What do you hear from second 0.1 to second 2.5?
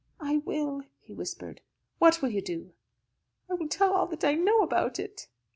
"I will," he whispered. "What will you